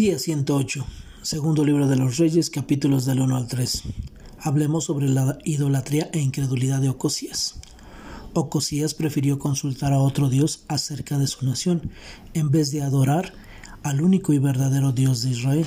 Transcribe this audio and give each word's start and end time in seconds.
Día 0.00 0.18
108, 0.18 0.86
segundo 1.20 1.62
libro 1.62 1.86
de 1.86 1.96
los 1.96 2.16
Reyes, 2.16 2.48
capítulos 2.48 3.04
del 3.04 3.20
1 3.20 3.36
al 3.36 3.46
3. 3.46 3.82
Hablemos 4.38 4.84
sobre 4.84 5.10
la 5.10 5.36
idolatría 5.44 6.08
e 6.14 6.20
incredulidad 6.20 6.80
de 6.80 6.88
Ocosías. 6.88 7.60
Ocosías 8.32 8.94
prefirió 8.94 9.38
consultar 9.38 9.92
a 9.92 9.98
otro 9.98 10.30
Dios 10.30 10.64
acerca 10.68 11.18
de 11.18 11.26
su 11.26 11.44
nación, 11.44 11.90
en 12.32 12.50
vez 12.50 12.70
de 12.70 12.80
adorar 12.80 13.34
al 13.82 14.00
único 14.00 14.32
y 14.32 14.38
verdadero 14.38 14.92
Dios 14.92 15.20
de 15.20 15.32
Israel. 15.32 15.66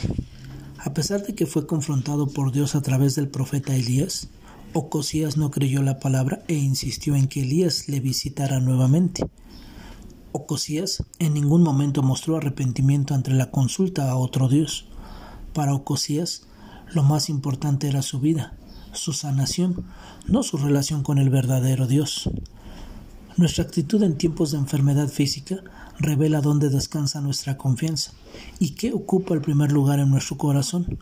A 0.80 0.96
pesar 0.96 1.22
de 1.22 1.36
que 1.36 1.46
fue 1.46 1.68
confrontado 1.68 2.26
por 2.26 2.52
Dios 2.52 2.74
a 2.74 2.82
través 2.82 3.14
del 3.14 3.28
profeta 3.28 3.76
Elías, 3.76 4.30
Ocosías 4.74 5.38
no 5.38 5.52
creyó 5.52 5.84
la 5.84 6.00
palabra 6.00 6.44
e 6.48 6.56
insistió 6.56 7.16
en 7.16 7.28
que 7.28 7.44
Elías 7.44 7.88
le 7.88 8.00
visitara 8.00 8.60
nuevamente. 8.60 9.28
Ocosías 10.34 11.04
en 11.20 11.36
ningún 11.36 11.62
momento 11.62 12.02
mostró 12.02 12.38
arrepentimiento 12.38 13.14
ante 13.14 13.32
la 13.32 13.52
consulta 13.52 14.10
a 14.10 14.18
otro 14.18 14.50
Dios. 14.50 14.86
Para 15.54 15.76
Ocosías, 15.76 16.48
lo 16.92 17.04
más 17.04 17.30
importante 17.30 17.88
era 17.88 18.02
su 18.02 18.20
vida, 18.20 18.58
su 18.94 19.14
sanación, 19.14 19.86
no 20.28 20.42
su 20.42 20.58
relación 20.58 21.04
con 21.04 21.20
el 21.20 21.30
verdadero 21.30 21.86
Dios. 21.86 22.30
Nuestra 23.38 23.64
actitud 23.64 24.02
en 24.02 24.18
tiempos 24.18 24.52
de 24.52 24.58
enfermedad 24.58 25.08
física 25.08 25.58
revela 26.00 26.42
dónde 26.42 26.70
descansa 26.70 27.22
nuestra 27.22 27.58
confianza 27.58 28.12
y 28.60 28.72
qué 28.72 28.92
ocupa 28.92 29.36
el 29.36 29.42
primer 29.42 29.72
lugar 29.72 30.00
en 30.00 30.10
nuestro 30.10 30.38
corazón. 30.38 30.98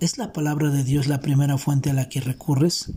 ¿Es 0.00 0.18
la 0.18 0.32
palabra 0.32 0.70
de 0.70 0.82
Dios 0.82 1.06
la 1.06 1.20
primera 1.20 1.56
fuente 1.56 1.90
a 1.90 1.94
la 1.94 2.08
que 2.08 2.20
recurres? 2.20 2.92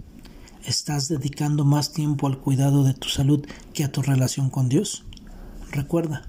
¿Estás 0.65 1.09
dedicando 1.09 1.63
más 1.63 1.93
tiempo 1.93 2.25
al 2.25 2.39
cuidado 2.39 2.83
de 2.83 2.93
tu 2.95 3.09
salud 3.09 3.45
que 3.73 3.83
a 3.83 3.91
tu 3.91 4.01
relación 4.01 4.49
con 4.49 4.67
Dios? 4.67 5.03
Recuerda, 5.73 6.21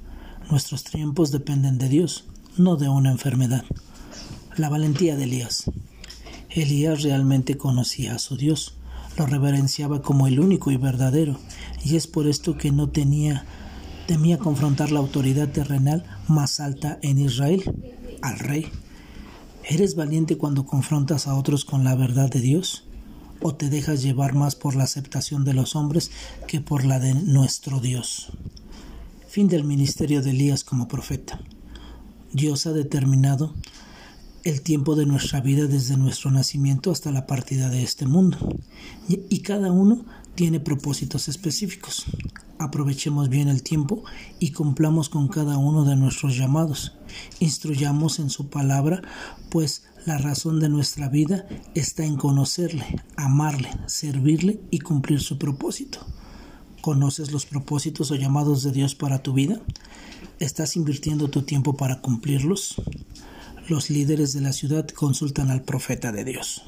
nuestros 0.50 0.84
tiempos 0.84 1.30
dependen 1.30 1.76
de 1.76 1.90
Dios, 1.90 2.24
no 2.56 2.76
de 2.76 2.88
una 2.88 3.10
enfermedad. 3.10 3.62
La 4.56 4.70
valentía 4.70 5.16
de 5.16 5.24
Elías. 5.24 5.64
Elías 6.48 7.02
realmente 7.02 7.58
conocía 7.58 8.14
a 8.14 8.18
su 8.18 8.38
Dios, 8.38 8.76
lo 9.18 9.26
reverenciaba 9.26 10.00
como 10.00 10.28
el 10.28 10.40
único 10.40 10.70
y 10.70 10.78
verdadero, 10.78 11.38
y 11.84 11.96
es 11.96 12.06
por 12.06 12.26
esto 12.26 12.56
que 12.56 12.72
no 12.72 12.88
tenía 12.88 13.44
temía 14.06 14.38
confrontar 14.38 14.90
la 14.90 15.00
autoridad 15.00 15.50
terrenal 15.50 16.04
más 16.26 16.58
alta 16.58 16.98
en 17.02 17.18
Israel, 17.18 17.64
al 18.22 18.38
rey. 18.38 18.68
¿Eres 19.62 19.94
valiente 19.94 20.38
cuando 20.38 20.64
confrontas 20.64 21.26
a 21.26 21.34
otros 21.34 21.66
con 21.66 21.84
la 21.84 21.94
verdad 21.94 22.30
de 22.30 22.40
Dios? 22.40 22.84
¿O 23.42 23.54
te 23.54 23.68
dejas 23.68 24.02
llevar 24.02 24.34
más 24.34 24.56
por 24.56 24.74
la 24.74 24.84
aceptación 24.84 25.44
de 25.44 25.52
los 25.52 25.76
hombres 25.76 26.10
que 26.48 26.62
por 26.62 26.86
la 26.86 26.98
de 26.98 27.12
nuestro 27.12 27.80
Dios? 27.80 28.32
Fin 29.34 29.48
del 29.48 29.64
ministerio 29.64 30.22
de 30.22 30.30
Elías 30.30 30.62
como 30.62 30.86
profeta. 30.86 31.40
Dios 32.32 32.68
ha 32.68 32.72
determinado 32.72 33.52
el 34.44 34.62
tiempo 34.62 34.94
de 34.94 35.06
nuestra 35.06 35.40
vida 35.40 35.66
desde 35.66 35.96
nuestro 35.96 36.30
nacimiento 36.30 36.92
hasta 36.92 37.10
la 37.10 37.26
partida 37.26 37.68
de 37.68 37.82
este 37.82 38.06
mundo. 38.06 38.38
Y, 39.08 39.40
cada 39.40 39.72
uno 39.72 40.04
tiene 40.36 40.60
propósitos 40.60 41.26
específicos. 41.26 42.04
Aprovechemos 42.60 43.28
bien 43.28 43.48
el 43.48 43.64
tiempo 43.64 44.04
y 44.38 44.52
cumplamos 44.52 45.08
con 45.08 45.26
cada 45.26 45.58
uno 45.58 45.84
de 45.84 45.96
nuestros 45.96 46.36
llamados. 46.36 46.96
Instruyamos 47.40 48.20
en 48.20 48.30
su 48.30 48.50
palabra, 48.50 49.02
pues 49.50 49.82
la 50.06 50.16
razón 50.16 50.60
de 50.60 50.68
nuestra 50.68 51.08
vida 51.08 51.44
está 51.74 52.04
en 52.04 52.14
conocerle, 52.14 53.02
amarle, 53.16 53.70
servirle 53.86 54.60
y 54.70 54.78
cumplir 54.78 55.18
su 55.18 55.38
propósito. 55.38 56.06
¿Conoces 56.84 57.32
los 57.32 57.46
propósitos 57.46 58.10
o 58.10 58.14
llamados 58.14 58.62
de 58.62 58.70
Dios 58.70 58.94
para 58.94 59.22
tu 59.22 59.32
vida? 59.32 59.58
¿Estás 60.38 60.76
invirtiendo 60.76 61.30
tu 61.30 61.40
tiempo 61.40 61.78
para 61.78 62.02
cumplirlos? 62.02 62.74
Los 63.70 63.88
líderes 63.88 64.34
de 64.34 64.42
la 64.42 64.52
ciudad 64.52 64.86
consultan 64.88 65.50
al 65.50 65.62
profeta 65.62 66.12
de 66.12 66.24
Dios. 66.24 66.60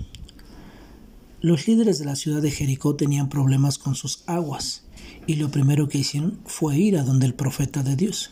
Los 1.43 1.69
líderes 1.69 1.99
de 1.99 2.07
la 2.07 2.17
ciudad 2.17 2.41
de 2.41 2.51
Jericó 2.51 2.97
tenían 2.97 3.29
problemas 3.29 3.77
con 3.77 3.95
sus 3.95 4.23
aguas 4.27 4.85
y 5.27 5.35
lo 5.35 5.51
primero 5.51 5.87
que 5.87 5.99
hicieron 5.99 6.39
fue 6.47 6.79
ir 6.79 6.97
a 6.97 7.03
donde 7.03 7.27
el 7.27 7.35
profeta 7.35 7.83
de 7.83 7.97
Dios. 7.97 8.31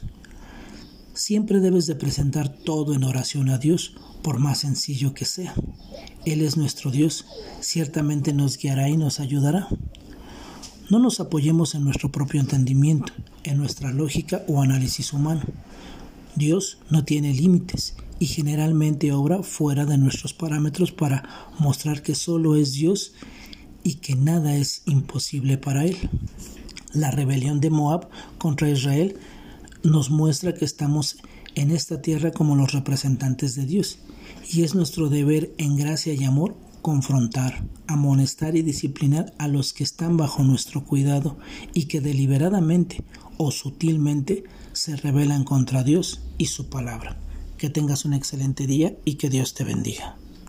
Siempre 1.13 1.61
debes 1.61 1.87
de 1.87 1.97
presentar 1.97 2.49
todo 2.49 2.95
en 2.95 3.05
oración 3.05 3.51
a 3.51 3.59
Dios, 3.59 3.95
por 4.23 4.39
más 4.39 4.61
sencillo 4.61 5.13
que 5.13 5.27
sea. 5.27 5.53
Él 6.25 6.41
es 6.41 6.57
nuestro 6.57 6.91
Dios, 6.91 7.27
ciertamente 7.61 8.33
nos 8.33 8.57
guiará 8.57 8.89
y 8.89 8.97
nos 8.97 9.21
ayudará. 9.21 9.69
No 10.95 11.01
nos 11.01 11.19
apoyemos 11.19 11.75
en 11.75 11.83
nuestro 11.83 12.13
propio 12.13 12.41
entendimiento, 12.41 13.13
en 13.43 13.59
nuestra 13.59 13.91
lógica 13.91 14.45
o 14.47 14.63
análisis 14.63 15.13
humano. 15.13 15.43
Dios 16.37 16.79
no 16.89 17.05
tiene 17.05 17.35
límites 17.35 17.97
y 18.21 18.27
generalmente 18.27 19.11
obra 19.11 19.43
fuera 19.43 19.87
de 19.87 19.99
nuestros 19.99 20.35
parámetros 20.35 20.93
para 20.93 21.29
mostrar 21.59 22.01
que 22.01 22.15
solo 22.15 22.55
es 22.55 22.75
Dios 22.75 23.13
y 23.83 23.95
que 23.95 24.15
nada 24.15 24.55
es 24.55 24.83
imposible 24.87 25.59
para 25.59 25.85
Él. 25.85 25.97
La 26.93 27.11
rebelión 27.11 27.61
de 27.61 27.71
Moab 27.71 28.09
contra 28.39 28.71
Israel 28.71 29.17
nos 29.83 30.11
muestra 30.11 30.55
que 30.55 30.65
estamos 30.65 31.17
en 31.57 31.73
esta 31.73 32.03
tierra 32.03 32.31
como 32.31 32.55
los 32.55 32.71
representantes 32.71 33.57
de 33.57 33.67
Dios 33.67 33.99
y 34.49 34.63
es 34.63 34.77
nuestro 34.77 35.09
deber 35.09 35.53
en 35.59 35.75
gracia 35.75 36.15
y 36.15 36.23
amor 36.23 36.55
confrontar, 36.85 37.65
amonestar 37.87 38.57
y 38.57 38.61
disciplinar 38.61 39.33
a 39.39 39.49
los 39.49 39.73
que 39.73 39.83
están 39.83 40.19
bajo 40.19 40.43
nuestro 40.43 40.85
cuidado 40.85 41.39
y 41.73 41.87
que 41.87 42.03
deliberadamente 42.03 43.03
o 43.39 43.51
sutilmente 43.53 44.45
se 44.75 44.95
rebelan 44.95 45.45
contra 45.45 45.83
Dios 45.83 46.21
y 46.37 46.45
su 46.45 46.69
palabra. 46.69 47.17
Que 47.57 47.71
tengas 47.71 48.05
un 48.05 48.13
excelente 48.13 48.67
día 48.67 48.95
y 49.07 49.15
que 49.15 49.31
Dios 49.31 49.55
te 49.55 49.65
bendiga. 49.65 50.19